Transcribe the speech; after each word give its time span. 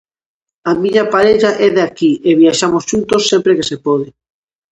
A 0.69 0.71
miña 0.81 1.03
parella 1.13 1.51
é 1.65 1.67
de 1.75 1.81
aquí 1.87 2.11
e 2.29 2.31
viaxamos 2.41 2.87
xuntos 2.91 3.21
sempre 3.31 3.55
que 3.57 3.67
se 3.69 3.77
pode. 3.85 4.07